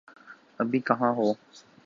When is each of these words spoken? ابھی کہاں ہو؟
ابھی 0.59 0.79
کہاں 0.87 1.11
ہو؟ 1.13 1.27